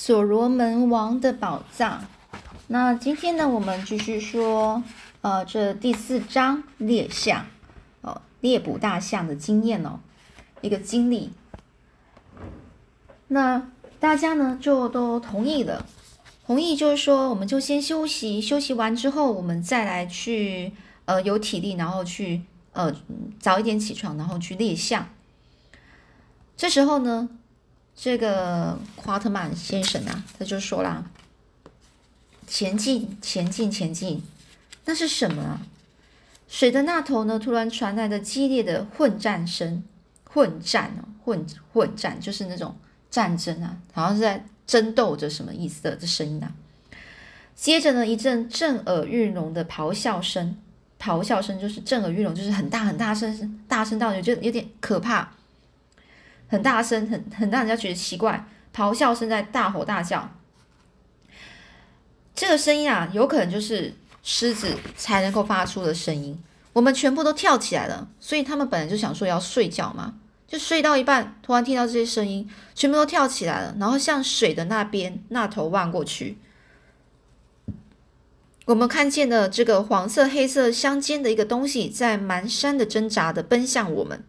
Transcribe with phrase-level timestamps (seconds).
[0.00, 2.04] 所罗门王的宝藏。
[2.68, 4.80] 那今天呢，我们继续说，
[5.22, 7.44] 呃，这第四章猎象，
[8.02, 9.98] 哦，猎捕大象的经验哦，
[10.60, 11.32] 一个经历。
[13.26, 15.84] 那大家呢就都同意了，
[16.46, 20.72] 同意就是说，我们就先休息，休息完之后，我们再来去，
[21.06, 22.42] 呃，有体力，然后去，
[22.72, 22.94] 呃，
[23.40, 25.08] 早一点起床，然后去猎象。
[26.56, 27.28] 这时候呢。
[28.00, 31.04] 这个夸特曼先生啊，他就说啦
[32.46, 34.22] ：“前进，前进，前进，
[34.84, 35.60] 那是什么啊？
[36.46, 37.40] 水的那头呢？
[37.40, 39.82] 突然传来的激烈的混战声，
[40.22, 42.76] 混战哦，混混战就是那种
[43.10, 46.52] 战争啊，好像是在争斗着什么意思的这声音啊。
[47.56, 50.56] 接着呢，一阵震耳欲聋的咆哮声，
[51.00, 55.32] 咆哮声就是震耳欲聋，就是很大很大声，大声到你觉得有点可怕。”
[56.48, 60.30] 很大声，很很让人家觉得奇怪，咆哮声在大吼大叫。
[62.34, 66.42] 这个声音啊，有可能就是狮子才能够发出的声音。
[66.72, 70.14] 我们全部都跳起来了，所以他们本来就想说要睡觉嘛，
[70.46, 76.38] 就睡到一半，突然听到这些声音，全部都跳起来了，然后向水的那边那头望过去。
[78.66, 84.22] 我们看见了这个黄色黑色相间的一个东西，在蹒跚的挣扎的奔向我们。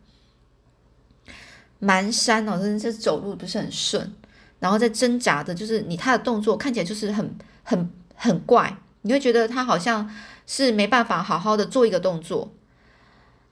[1.82, 4.14] 蹒跚哦，真的是走路不是很顺，
[4.60, 10.10] 然后在挣扎的，就是你他的动作看起来就是很很很怪，你会觉得他好像
[10.46, 12.52] 是没办法好好的做一个动作。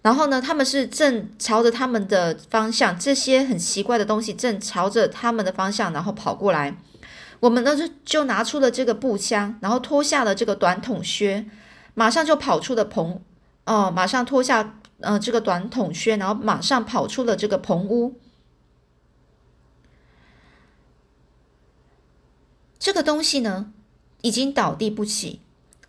[0.02, 6.78] 然后呢，他们是正朝着他们的方向，这些很奇怪的东西正朝着他们的方向，然后跑过来。
[7.40, 11.46] 我们呢就就拿出了这个步枪，然后脱下了这个短筒靴，
[11.94, 13.22] 马上就跑出了棚，
[13.66, 14.76] 哦，马上脱下。
[15.00, 18.20] 呃，这个短筒靴，然后马上跑出了这个棚屋。
[22.80, 23.74] 这个东西呢，
[24.22, 25.42] 已经倒地不起，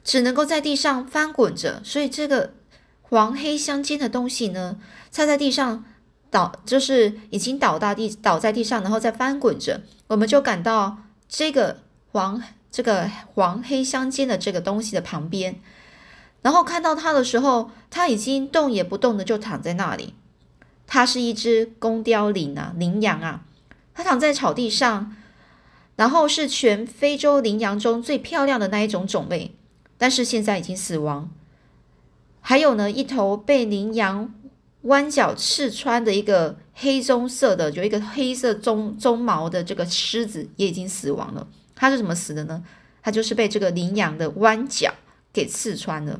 [0.03, 1.83] 只能够在地上翻滚着。
[1.85, 2.53] 所以这个
[3.03, 4.79] 黄黑相间的东西呢，
[5.13, 5.85] 它在地上
[6.31, 9.83] 倒，就是已经倒大地，倒在地上，然后再翻滚着。
[10.09, 10.99] 我们就感到
[11.29, 11.83] 这个
[12.13, 15.61] 黄，这个黄黑相间的这个东西的旁边。
[16.43, 20.15] 然后看到它的时候，它已经动也不动的就躺在那里。
[20.87, 23.45] 它是一只公雕羚啊，羚羊啊，
[23.93, 25.15] 它躺在草地上，
[25.97, 29.55] 然后是全非洲羚羊中最漂亮的那一种种类，
[29.99, 31.29] 但是现在已经死亡。
[32.41, 34.33] 还有呢，一头被羚羊
[34.83, 41.47] 弯角刺穿的一个黑棕色的，有一个黑色棕棕毛的这个狮子也已经死亡了。
[41.75, 42.65] 它是怎么死的呢？
[43.03, 44.95] 它就是被这个羚羊的弯角。
[45.39, 46.19] 给刺穿了，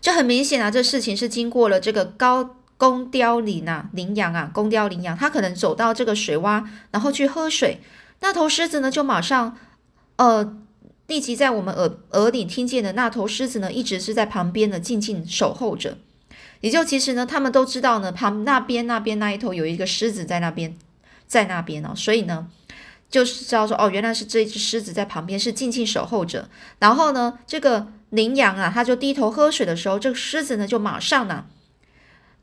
[0.00, 0.70] 就很明显啊！
[0.70, 7.82] 这事情是经过了这个高公雕羚啊，羚羊啊，公雕羚羊，它可能走到这个水洼，然后去喝水。
[8.20, 9.58] 那头狮子呢，就马上
[10.16, 10.56] 呃，
[11.08, 15.98] 立即在我们耳耳里听见的那头狮子呢，一直是在旁边的，静静守候着。
[16.62, 20.74] 也就其实呢，他们都知道呢，旁那边那边那一头有一个狮子在那边，
[21.26, 22.48] 在那边哦，所以呢。
[23.14, 26.48] 就是知道说哦，原来是这只狮子在旁边是静静守候着。
[26.80, 31.46] 然后呢，这个羚羊啊，它就低头喝水的时候，这个狮子呢就马上呢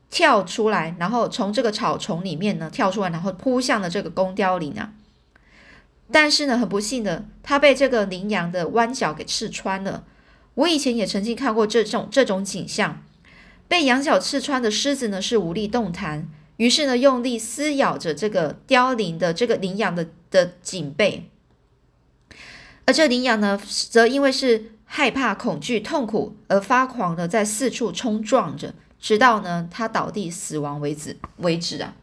[0.08, 4.94] 跳出来，然后从这个草丛里面呢跳出来，然后扑向了这个公雕羚啊。
[6.10, 10.04] 但是呢，很不幸的，它被这个羚羊的弯角给刺穿了。
[10.54, 13.02] 我以前也曾经看过这种这种景象，
[13.68, 16.30] 被羊角刺穿的狮子呢是无力动弹。
[16.56, 21.30] 于是呢，用力撕咬着这个凋零的这个羚羊的的颈背，
[22.84, 23.56] 而这羚羊呢，
[23.90, 31.94] 则因为是害怕、恐惧、痛苦而发狂的在四处冲撞着，直到呢它倒地死亡为止为止啊。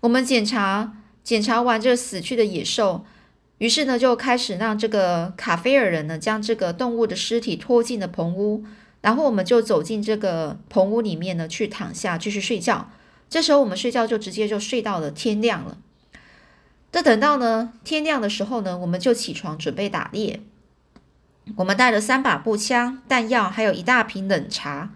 [0.00, 3.04] 我们检查检查完这死去的野兽，
[3.58, 8.64] 于是呢就开始让这个卡菲尔人呢将这个动物的尸体拖进了棚屋。
[9.02, 12.90] 然后我们就走进这个棚屋里面呢，去躺下继续睡觉。
[13.30, 15.78] 这时候我们睡觉就直接就睡到了天亮了。
[16.92, 20.40] 这等到呢天亮的时候呢，我们就起床准备打猎。
[21.56, 24.90] 我们带了三把步枪、弹药，还有一大瓶冷茶。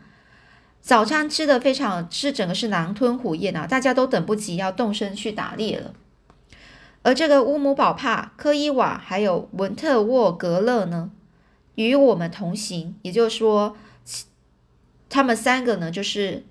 [0.80, 3.66] 早餐吃的非常是，整个是狼吞虎咽啊！
[3.66, 5.94] 大家都等不及要动身去打猎了。
[7.02, 11.10] 而这个乌姆宝帕、科伊瓦还有文特沃格勒呢，
[11.74, 13.76] 与我们同行，也就是说。
[15.10, 16.44] 他们三个呢，就是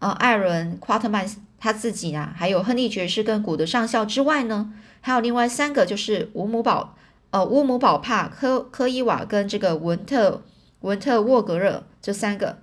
[0.00, 1.24] 呃，艾伦·夸特曼
[1.60, 4.72] 他自己啊，还有亨利爵士跟古德上校之外呢，
[5.08, 6.94] 还有另外三个，就是乌姆堡
[7.30, 10.42] 呃乌姆堡帕科科伊瓦跟这个文特
[10.80, 12.58] 文特沃格热这三个。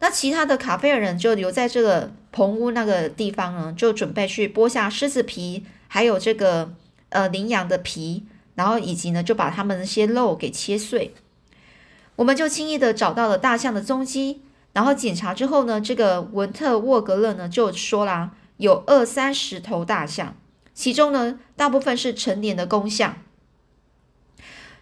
[0.00, 6.74] 那其他的卡菲尔人就留在这个棚屋那个地方呢，就准备去剥下狮子皮，还有这个
[7.08, 8.24] 呃羚羊的皮，
[8.56, 11.14] 然后以及呢就把它们那些肉给切碎。
[12.16, 14.42] 我们就轻易的找到了大象的踪迹。
[14.74, 20.36] 然后检查之后呢，这个文特沃格勒呢就说啦，有二三十头大象，
[20.74, 23.16] 其中呢大部分是成年的公象。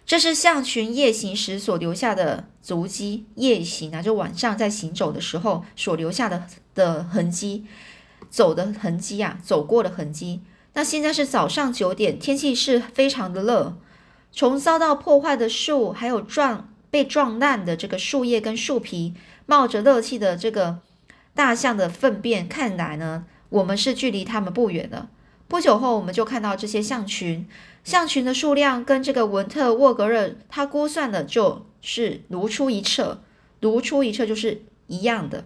[0.05, 6.45] 这是象群夜行时所留下的足迹，夜行啊，就晚上在行走的时候所留下的
[6.75, 7.65] 的痕迹，
[8.29, 10.41] 走的痕迹啊，走过的痕迹。
[10.73, 13.77] 那现在是早上九点，天气是非常的热，
[14.31, 19.13] 从遭到破坏的树，还有撞被撞烂的这个树叶跟树皮。
[19.45, 20.79] 冒着热气的这个
[21.35, 25.09] 大象的粪便，看来呢，我们是距离他们不远了。
[25.53, 27.47] 不久后，我们就看到这些象群，
[27.83, 33.21] 象群的数量跟这个文特沃格热他估算的就是如出一辙，
[33.61, 35.45] 如出一辙就是一样的，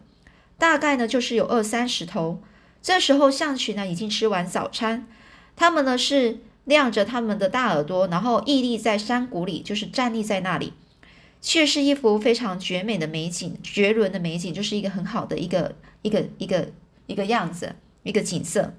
[0.57, 2.42] 大概呢就是有二三十头。
[2.81, 5.06] 这时候，象群呢已经吃完早餐，
[5.57, 10.71] 他们呢是亮着他们的大耳朵，然后屹立在山谷里，就是站立在那里。
[11.42, 16.69] 却是一幅非常绝美的美景，绝伦的美景，就是一个很好的一个一个一个
[17.07, 18.74] 一个样子，一个景色。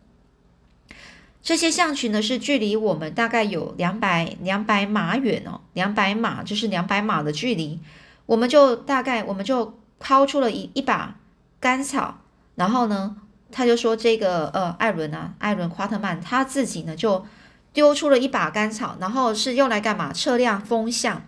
[1.43, 7.81] 这些象群呢，是距离我们大概有两百两百码远哦，两百码就是两百码的距离。
[8.27, 11.17] 我们就大概我们就掏出了一一把
[11.59, 12.19] 干草，
[12.57, 13.17] 然后呢，
[13.51, 17.25] 他就说这个呃艾伦啊，艾伦夸特曼他自己呢就
[17.73, 20.13] 丢出了一把干草，然后是用来干嘛？
[20.13, 21.23] 测量风向。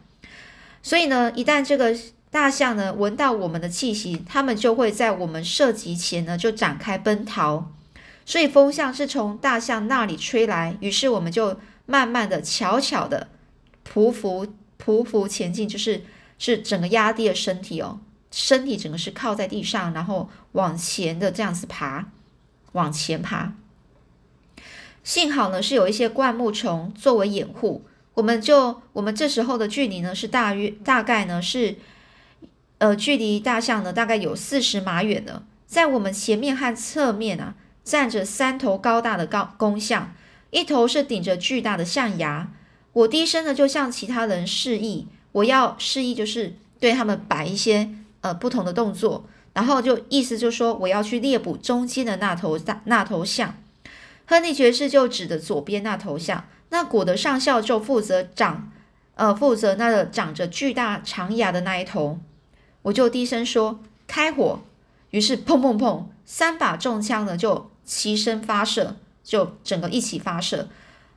[0.82, 1.96] 所以呢，一旦这个
[2.30, 7.72] 大象呢闻到我们的气息，它们就会在我们射击前呢就展开奔逃。
[8.24, 13.28] 所以风向是从大象那里吹来，于是我们就慢慢的、悄悄的
[13.92, 14.46] 匍匐、
[14.78, 16.04] 匍匐前进，就是
[16.38, 18.00] 是整个压低了身体哦，
[18.30, 22.06] 身体整个是靠在地上，然后往前的这样子爬，
[22.72, 23.54] 往前爬。
[25.02, 27.84] 幸好呢是有一些灌木丛作为掩护。
[28.14, 31.76] 我们就我们这时候的距离呢是大约大概呢是，
[32.78, 35.42] 呃，距离大象呢大概有四十码远呢。
[35.66, 37.54] 在我们前面和侧面啊，
[37.84, 40.12] 站着三头高大的高公象，
[40.50, 42.50] 一头是顶着巨大的象牙。
[42.92, 47.90] 我低声的就向其他人示意，我要示意就是对他们摆一些
[48.20, 53.56] 呃不同的动作，然后就意思就说我要去猎捕中间的那头大那头象。
[54.26, 56.44] 亨利爵士就指着左边那头象。
[56.72, 58.70] 那古德上校就负责长，
[59.16, 62.20] 呃，负责那个长着巨大长牙的那一头。
[62.82, 64.60] 我就低声说：“开火。”
[65.10, 70.68] 于是砰砰砰，三把重枪呢就齐声发射，就整个一起发射。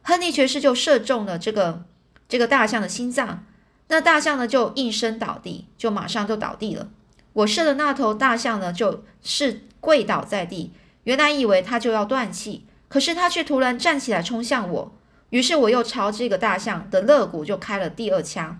[0.01, 1.83] 亨利爵士就射中了这个
[2.27, 3.45] 这个大象的心脏，
[3.87, 6.89] 那大象呢就应声倒地，就马上就倒地了。
[7.33, 10.71] 我射的那头大象呢就是跪倒在地，
[11.03, 14.91] 原来以为它就要断气，可是它却突然站起来冲向我。
[15.29, 18.59] 于是我又朝这个大象的肋骨就开了第二枪，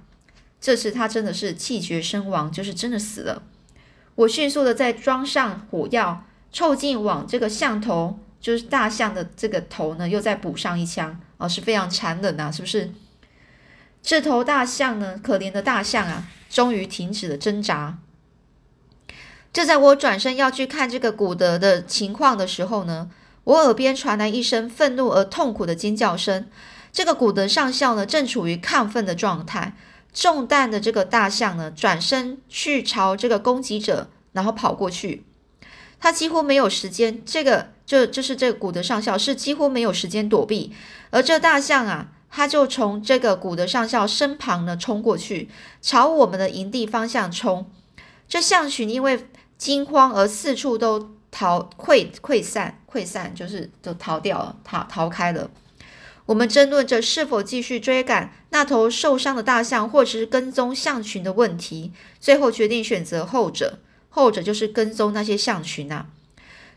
[0.60, 3.44] 这次他真的是气绝身亡，就是真的死了。
[4.16, 12.92] 我迅速的再装上火药，凑近往这个象头，就是大象的这个头呢，又再补上一枪，哦，是非常残忍啊，是不是？
[14.02, 17.98] 这头大象呢，可怜的大象啊，终于停止了挣扎。
[19.52, 23.10] 就在我转身要去看这个古德的情况的时候呢。
[23.46, 26.48] 我耳边传来一声愤怒而痛苦的尖叫声。
[26.94, 29.76] 这个古德上校呢，正处于亢奋的状态。
[30.14, 35.24] 中弹的这个大象呢，转身去朝这个攻击者，然后跑过去。
[36.00, 40.72] 他几乎没有时间，这个就就是这个古德上校是几乎没有时间躲避。
[41.10, 45.50] 而这大象啊，他就从这个古德上校身旁呢冲过去，
[45.82, 47.70] 朝我们的营地方向冲。
[48.30, 49.28] 这象群因为
[49.58, 51.14] 惊慌而四处都。
[51.36, 55.50] 逃溃溃散溃散就是就逃掉了逃逃开了。
[56.26, 61.92] 我们争论着是否继续追赶那头受伤的大象，或者是跟踪象群的问题。
[62.20, 66.08] 最后决定选择后者，后者就是跟踪那些象群啊。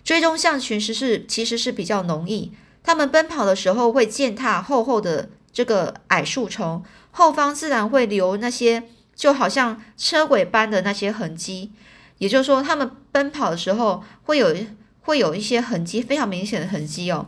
[0.02, 8.84] 追踪象群时是其实是比较容易，他们奔跑的时候会践踏厚厚的这个矮树丛，后方自然会留那些
[9.14, 11.70] 就好像车轨般的那些痕迹。
[12.18, 14.56] 也就是说，他们奔跑的时候会有
[15.02, 17.26] 会有一些痕迹，非常明显的痕迹哦。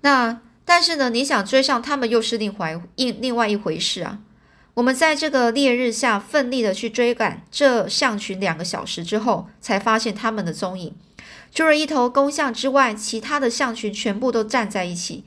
[0.00, 4.18] 那但是呢，你想追上他们又是另外另另外一回事啊。
[4.74, 10.94] 我们在这个烈日下奋力的去追赶这象群两个小时之后，才发现他们的踪影。
[11.52, 15.24] 除了一头公象之外，其他的象群全部都站在一起。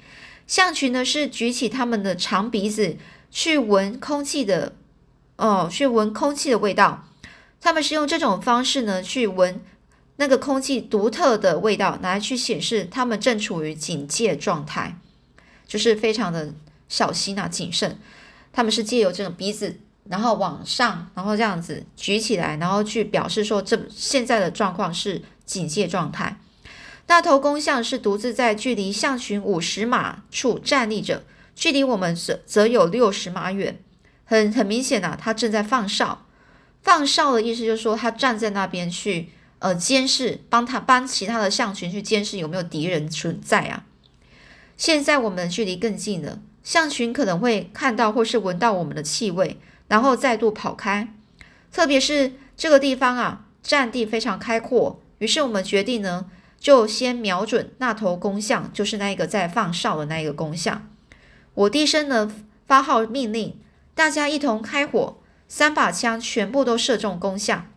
[0.47, 2.97] 象群呢是举起他们的长鼻子
[3.29, 4.73] 去闻空气的。
[5.37, 7.07] 哦，去闻空气的味道，
[7.59, 9.59] 他们是用这种方式呢去闻
[10.21, 14.95] 那个空气独特的味道拿来去显示他们正处于警戒状态，
[15.65, 16.53] 就是非常的
[16.87, 17.97] 小心啊、谨慎。
[18.53, 26.37] 他们是借由这个鼻子，然后往上，然后这样子举起来，然后去表示说这现在的状况是警戒状态。
[27.07, 31.23] 那头公象是独自在距离象群五十码处站立着，
[31.55, 33.79] 距离我们则则有六十码远。
[34.25, 36.27] 很很明显呐，他正在放哨。
[36.83, 39.29] 放哨的意思就是说，他站在那边去
[39.61, 43.85] 呃监视，帮他帮其他的象群去监视有没有敌人存在啊。
[44.75, 46.39] 现在我们的距离更近了。
[46.63, 51.11] 象群可能会看到或是闻到我们的气味，然后再度跑开。
[51.71, 56.27] 特别是这个地方啊，占地非常开阔，于是我们决定呢，
[56.59, 60.87] 就先瞄准那头公象，就是那一个在放哨的那一个公象。
[61.55, 62.31] 我低声呢
[62.67, 63.59] 发号命令，
[63.95, 67.70] 大家一同开火，三把枪全部都射中公象。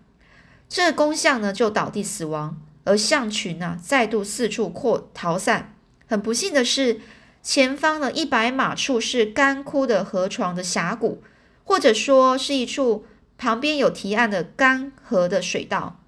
[0.69, 5.75] 这公象呢就倒地死亡，而象群呢再度四处扩逃散。
[6.07, 7.01] 很不幸的是。
[7.47, 11.23] 前方的一百码处是干枯的河床的峡谷，
[11.63, 13.05] 或者说是一处
[13.37, 16.01] 旁边有堤岸的干涸的水道。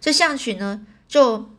[0.00, 1.50] 这象群呢，就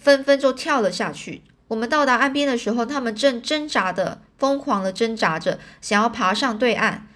[0.00, 1.42] 纷纷就跳了下去。
[1.68, 7.06] 我们到达岸边的时候，他们正挣扎的、疯狂的挣扎着，想要爬上对岸。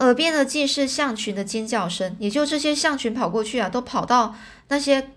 [0.00, 2.14] 耳边的尽是象群的尖叫声。
[2.18, 4.34] 也就这些象群跑过去啊，都跑到
[4.68, 5.12] 那些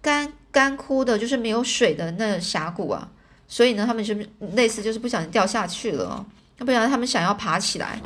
[0.00, 3.08] 干干枯的，就是没有水的那峡谷啊。
[3.48, 4.14] 所以呢，他们就
[4.54, 6.24] 类似就是不小心掉下去了，
[6.58, 8.00] 要不然他们想要爬起来。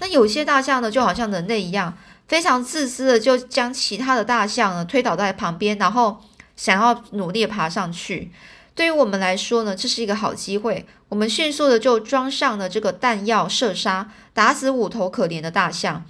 [0.00, 1.96] 那有些大象呢，就好像人类一样，
[2.28, 6.20] 非常自私的就将其他的大象呢推倒在旁边，然后
[6.54, 8.30] 想要努力爬上去。
[8.76, 16.04] 对于我们来说呢，这是一个好机会，我们迅速的就装上了这个弹药射杀，打死五头可怜的大象。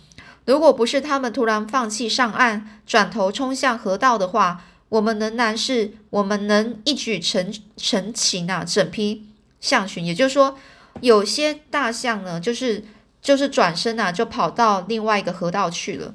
[0.46, 9.26] 如果不是他们突然放弃上岸，转头冲向河道的话，我们仍然是我们能一举成成擒啊，整批
[9.60, 10.56] 象群，也就是说，
[11.00, 12.84] 有些大象呢，就是
[13.20, 16.14] 就是转身啊，就跑到另外一个河道去了，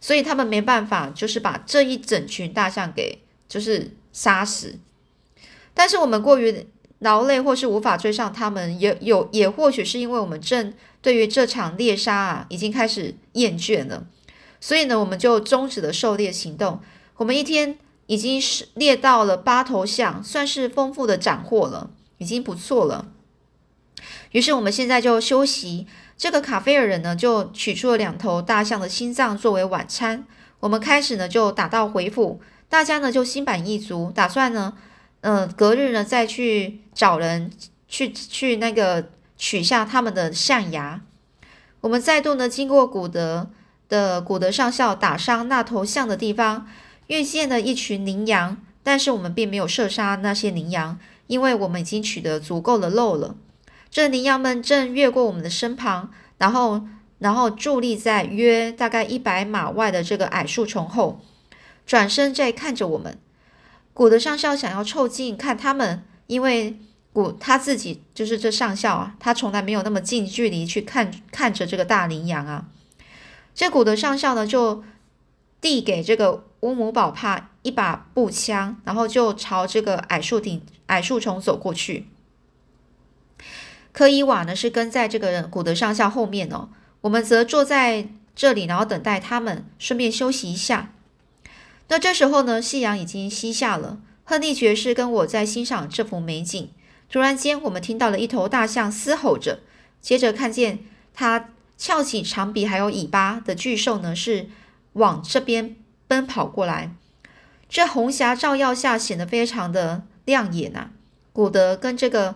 [0.00, 4.78] 所以他们没办法，就是把这一整群大象给就是杀死。
[5.72, 6.68] 但是我们过于
[7.00, 14.04] 劳累，或是无法追上他们，也有也或许是因为我们正对于这场猎杀啊，已经开始厌倦了，
[14.60, 16.80] 所以呢，我们就终止了狩猎行动。
[17.16, 17.76] 我们一天。
[18.10, 23.06] 已经是猎到了八头象，算是丰富的斩获了，已经不错了。
[24.32, 25.86] 于是我们现在就休息。
[26.16, 30.26] 这个卡菲尔人呢，就取出了两头大象的心脏作为晚餐。
[30.58, 34.76] 我们开始呢就打道回府，大家呢就心满意足，打算呢，
[35.20, 37.50] 呃，隔日呢再去找人
[37.88, 41.00] 去去那个取下他们的象牙。
[41.80, 43.50] 我们再度呢经过古德
[43.88, 46.66] 的古德上校打伤那头象的地方。
[47.06, 50.96] 遇见了一群羚羊，但是我们并没有射杀那些羚羊，
[51.26, 53.34] 因为我们已经取得足够的肉了。
[53.90, 56.82] 这羚羊们正越过我们的身旁，然后，
[57.18, 61.20] 然后伫立在约大概一百码外的这个矮树丛后，
[61.84, 63.18] 转身在看着我们。
[63.92, 66.78] 古德上校想要凑近看他们，因为
[67.12, 72.66] 古他自己就是这上校啊，他从来没有那么近距离去看看着这个大羚羊啊。
[73.54, 74.82] 这古德上校呢，就
[75.60, 76.44] 递给这个。
[76.60, 82.06] 乌姆宝帕一把步枪，然后就朝这个矮树顶、矮树丛走过去。
[83.92, 86.68] 科伊瓦呢是跟在这个古德上校后面哦，
[87.00, 90.92] 我们则坐在这里，然后等待他们，顺便休息一下。
[91.90, 93.98] 那这时候呢，夕阳已经西下了。
[94.24, 96.70] 亨利爵士跟我在欣赏这幅美景，
[97.10, 99.58] 突然间，我们听到了一头大象嘶吼着，
[100.00, 100.78] 接着看见
[101.12, 104.48] 它翘起长鼻还有尾巴的巨兽呢，是
[104.94, 105.76] 往这边。
[106.06, 106.90] 奔跑过来，
[107.68, 110.90] 这红霞照耀下显得非常的亮眼呐。
[111.32, 112.34] 古德跟这个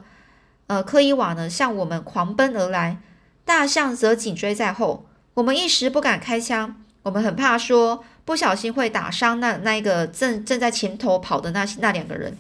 [0.69, 3.01] 呃科伊瓦呢向我们狂奔而来，
[3.45, 5.07] 大象则紧追在后。
[5.35, 12.37] 我们一时不敢开枪，我们很怕说不小心会打伤那那一个正正在前头跑的那那两个人。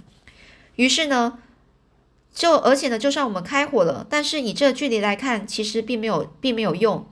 [0.76, 1.38] 于是呢，
[2.32, 7.06] 就而且呢，就算我们开火了，但是以这距离来看，其实并没有并没有用。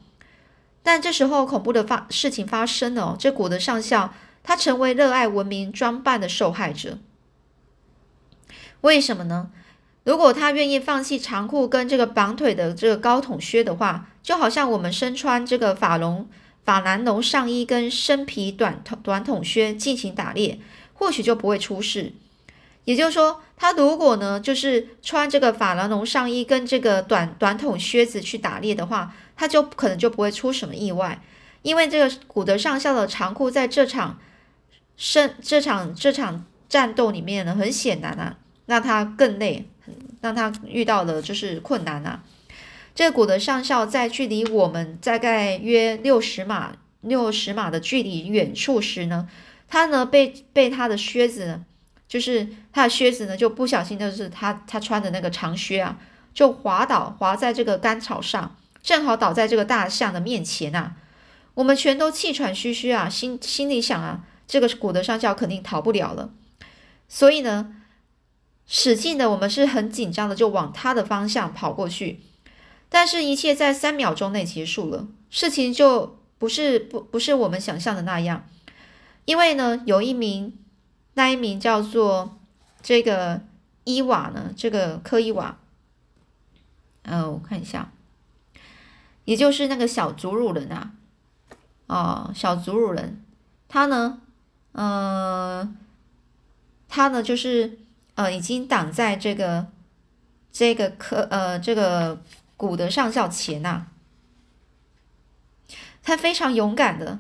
[0.83, 3.15] 但这时候，恐怖的发事情发生了。
[3.19, 4.13] 这古德上校，
[4.43, 6.99] 他成为热爱文明装扮的受害者。
[8.81, 9.51] 为什么呢？
[10.03, 16.29] 如果他愿意放弃长裤跟这个绑腿的这个高筒靴的话，就好像我们身穿这个法龙
[16.65, 20.59] 法兰绒上衣跟深皮短短筒靴进行打猎，
[20.95, 22.13] 或许就不会出事。
[22.85, 29.15] 也就是说，他如果呢，就是穿这个法兰绒上衣跟这个短短筒靴子去打猎的话。
[29.35, 31.21] 他就可能就不会出什么意外，
[31.63, 34.21] 因为这个古德上校的长裤在这场
[34.97, 39.67] 胜这场这场战斗里面呢，很显然啊，让他更累，
[40.21, 42.23] 让他遇到了就是困难啊。
[42.95, 49.29] 这个古德上校在距离我们大概约六十码六十码的距离远处时呢，
[49.69, 51.65] 他呢被被他的靴子呢，
[52.07, 55.99] 就是他的靴子呢就不小心就是他他穿的那个长靴啊，
[56.35, 60.97] 就滑倒滑在这个干草上，正好倒在这个大象的面前啊。
[61.55, 66.31] 我们全都气喘吁吁啊，心心里想啊，这个古德上校肯定逃不了了，
[67.09, 67.75] 所以呢，
[68.67, 72.21] 使劲的我们是很紧张的，就往他的方向跑过去。
[72.95, 78.47] 但是，一切在三秒钟内结束了，事情就不是不不是我们想象的那样，
[79.25, 80.59] 因为呢，有一名
[81.15, 82.39] 那一名叫做
[82.83, 83.41] 这个
[83.85, 85.59] 伊瓦呢，这个科伊瓦，
[87.05, 87.91] 呃，我看一下，
[89.25, 90.93] 也就是那个小祖鲁人啊，
[91.87, 93.25] 哦，小祖鲁人，
[93.69, 94.21] 他呢，
[94.73, 95.75] 呃，
[96.91, 97.79] 他呢，就是
[98.17, 99.69] 呃，已经挡在这个
[100.53, 102.21] 这个科呃这个。
[102.63, 103.87] 古德上校前呐，
[106.01, 107.19] 他非常勇敢的。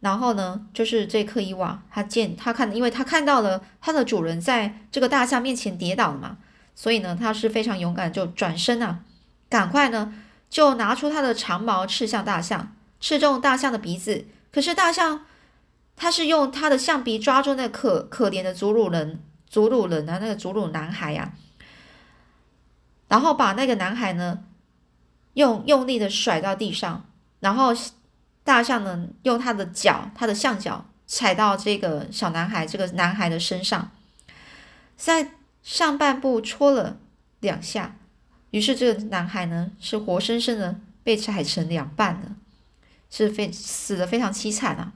[0.00, 6.38] 然后呢，就是这克伊瓦，他见他看，因为他看到了他的主人在这个大象面前跌倒了嘛，
[6.74, 9.04] 所以呢，他是非常勇敢，就转身啊，
[9.48, 10.12] 赶快呢，
[10.48, 14.26] 就拿出他的长矛刺向大象，刺中大象的鼻子。
[14.50, 15.24] 可是大象，
[15.94, 21.32] 他是用他的象鼻抓住那可可怜的祖鲁人，祖鲁人啊，那个祖鲁男孩呀，
[23.06, 24.42] 然后把那个男孩呢。
[25.34, 27.06] 用用力的甩到地上，
[27.40, 27.72] 然后
[28.42, 33.90] 大象呢用它的脚，它的象脚踩到这个小男孩这个男孩的身上，
[34.96, 35.32] 在
[35.62, 36.98] 上半部戳了
[37.40, 37.96] 两下，
[38.50, 42.36] 于是这个男孩呢是活生生的被踩成两半了，
[43.10, 44.92] 是非死的非常凄惨啊。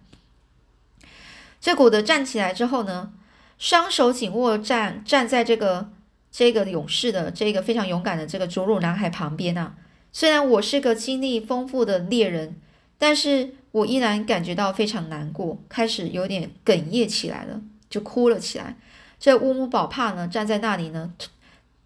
[1.60, 3.12] 这古德站起来之后呢，
[3.56, 5.90] 双手紧握站站在这个
[6.30, 9.74] 这个勇士的这个非常勇敢的这个祖鲁男孩旁边啊。
[10.14, 12.54] 虽然我是个经历丰富的猎人，
[12.96, 17.60] 但是我依然感觉到非常难过，开始有点哽咽起来了，
[17.90, 18.76] 就哭了起来。
[19.18, 21.12] 这乌姆宝帕呢，站在那里呢，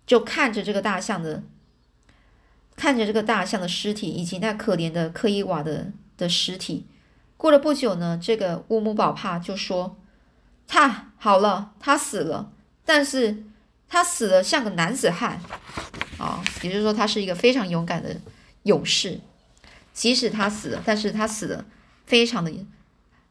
[0.06, 1.42] 就看着这个大象的，
[2.76, 6.86] 看着这个大象的尸体，以及那可怜的科伊瓦的的尸体。
[7.38, 9.96] 过了不久呢，这个乌姆宝帕就说
[10.68, 12.52] ：“他好了，他死了，
[12.84, 13.44] 但是
[13.88, 15.40] 他死了像个男子汉。”
[16.62, 18.16] 也就是说，他是一个非常勇敢的
[18.64, 19.20] 勇士，
[19.92, 21.64] 即使他死了，但是他死的
[22.06, 22.52] 非常的，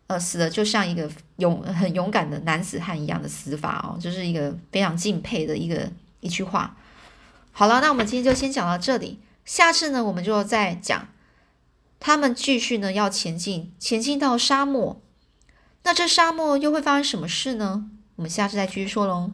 [0.07, 6.77] 呃，死的就像一个勇很勇敢的男子汉一样的死法哦，就是一个非常敬佩的一个一句话。
[7.51, 11.07] 好了，那我们今天就先讲到这里，下次呢，我们就再讲
[11.99, 15.01] 他们继续呢要前进，前进到沙漠，
[15.83, 17.89] 那这沙漠又会发生什么事呢？
[18.17, 19.31] 我们下次再继续说喽。